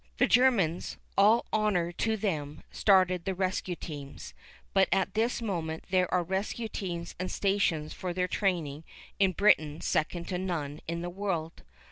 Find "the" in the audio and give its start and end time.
0.17-0.25, 3.25-3.35, 11.03-11.09